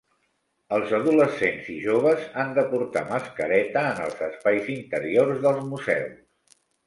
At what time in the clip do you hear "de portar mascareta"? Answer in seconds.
2.55-3.83